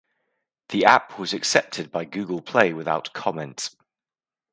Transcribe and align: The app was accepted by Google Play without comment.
The 0.69 0.85
app 0.85 1.19
was 1.19 1.31
accepted 1.31 1.91
by 1.91 2.05
Google 2.05 2.41
Play 2.41 2.73
without 2.73 3.13
comment. 3.13 3.69